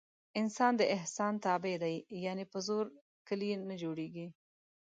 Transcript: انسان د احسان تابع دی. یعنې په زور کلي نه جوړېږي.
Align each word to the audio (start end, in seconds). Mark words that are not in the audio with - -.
انسان 0.41 0.71
د 0.77 0.81
احسان 0.95 1.33
تابع 1.45 1.75
دی. 1.83 1.95
یعنې 2.25 2.43
په 2.51 2.57
زور 2.67 2.85
کلي 3.27 3.49
نه 3.69 3.75
جوړېږي. 3.83 4.27